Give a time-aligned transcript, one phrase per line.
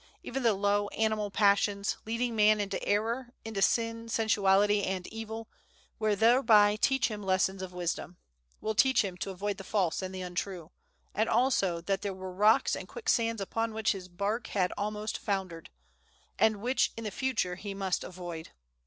[0.23, 5.47] Even the low, animal passions, leading man into error, into sin, sensuality, and evil,
[5.99, 8.17] will thereby teach him lessons of wisdom;
[8.61, 10.71] will teach him to avoid the false and the untrue,
[11.13, 15.69] and also that there were rocks and quicksands upon which his bark had almost foundered,
[16.39, 18.49] and which in the future he must avoid.